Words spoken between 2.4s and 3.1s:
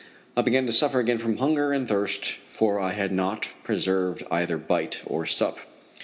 for I